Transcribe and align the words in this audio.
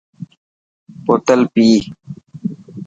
بوتل 1.03 1.41
پئي. 1.53 1.71